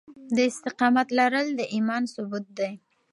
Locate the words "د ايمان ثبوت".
1.55-2.45